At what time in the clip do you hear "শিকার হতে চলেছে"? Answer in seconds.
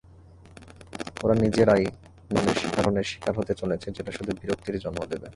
3.11-3.87